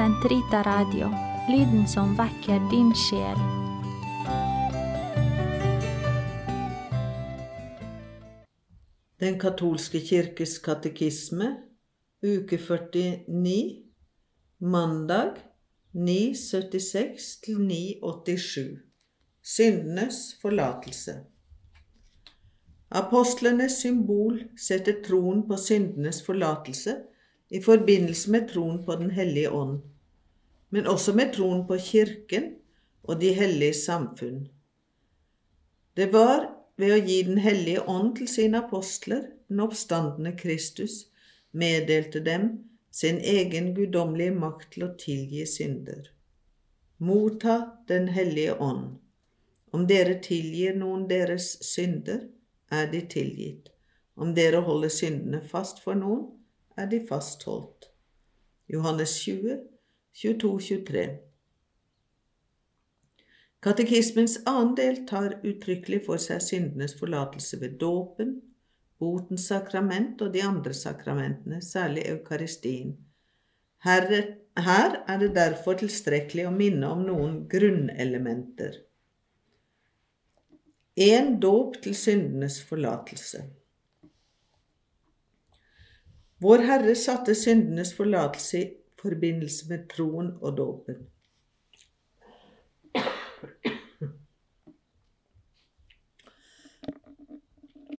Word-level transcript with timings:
Sentrita 0.00 0.62
Radio, 0.62 1.10
lyden 1.48 1.88
som 1.88 2.14
vekker 2.16 2.60
din 2.70 2.88
sjel. 2.96 3.40
Den 9.20 9.36
katolske 9.42 10.00
kirkes 10.00 10.54
katekisme, 10.64 11.50
uke 12.24 12.56
49, 12.56 13.58
mandag 14.64 15.36
976 15.92 17.28
987. 17.58 18.80
Syndenes 19.42 20.22
forlatelse. 20.40 21.18
Apostlenes 22.88 23.82
symbol 23.84 24.46
setter 24.56 25.04
troen 25.04 25.44
på 25.44 25.60
syndenes 25.60 26.24
forlatelse 26.24 27.02
i 27.50 27.60
forbindelse 27.62 28.30
med 28.30 28.48
troen 28.48 28.84
på 28.84 28.96
Den 28.96 29.10
hellige 29.10 29.50
ånd, 29.50 29.80
men 30.70 30.86
også 30.86 31.12
med 31.12 31.32
troen 31.34 31.66
på 31.66 31.78
Kirken 31.82 32.54
og 33.02 33.20
de 33.20 33.32
hellige 33.34 33.74
samfunn. 33.74 34.48
Det 35.96 36.12
var 36.12 36.46
ved 36.78 36.94
å 36.94 37.02
gi 37.04 37.22
Den 37.26 37.38
hellige 37.38 37.82
ånd 37.88 38.16
til 38.16 38.28
sine 38.28 38.62
apostler, 38.64 39.26
den 39.48 39.60
oppstandende 39.60 40.36
Kristus, 40.38 41.10
meddelte 41.52 42.22
dem 42.24 42.50
sin 42.90 43.18
egen 43.18 43.74
guddommelige 43.74 44.34
makt 44.34 44.72
til 44.74 44.86
å 44.86 44.94
tilgi 44.98 45.44
synder. 45.46 46.08
Motta 46.98 47.60
Den 47.88 48.08
hellige 48.08 48.54
ånd. 48.60 48.98
Om 49.72 49.86
dere 49.86 50.18
tilgir 50.22 50.74
noen 50.78 51.06
deres 51.10 51.56
synder, 51.66 52.28
er 52.70 52.90
de 52.90 53.00
tilgitt. 53.10 53.70
Om 54.16 54.34
dere 54.34 54.62
holder 54.66 54.90
syndene 54.94 55.40
fast 55.42 55.82
for 55.82 55.98
noen, 55.98 56.28
er 56.80 56.88
de 56.90 57.00
fastholdt. 57.06 57.90
Johannes 58.70 59.16
20, 59.24 59.58
22-23 60.16 61.08
Katekismens 63.60 64.38
annen 64.48 64.72
del 64.78 65.02
tar 65.08 65.34
uttrykkelig 65.44 66.00
for 66.06 66.22
seg 66.22 66.40
syndenes 66.40 66.94
forlatelse 66.96 67.58
ved 67.60 67.76
dåpen, 67.82 68.38
botens 69.00 69.50
sakrament 69.50 70.22
og 70.24 70.32
de 70.32 70.40
andre 70.46 70.72
sakramentene, 70.76 71.60
særlig 71.60 72.06
eukaristien. 72.08 72.94
Her, 73.84 74.08
er 75.08 75.20
det 75.20 75.34
derfor 75.36 75.76
tilstrekkelig 75.80 76.46
å 76.48 76.54
minne 76.56 76.88
om 76.88 77.04
noen 77.04 77.36
grunnelementer. 77.52 78.80
En 81.00 81.36
dåp 81.40 81.78
til 81.84 81.96
syndenes 81.96 82.58
forlatelse. 82.68 83.44
Vår 86.40 86.62
Herre 86.64 86.94
satte 86.96 87.34
syndenes 87.36 87.92
forlatelse 87.96 88.60
i 88.60 88.68
forbindelse 89.02 89.68
med 89.68 89.88
troen 89.92 90.30
og 90.40 90.56
dåpen. 90.56 91.02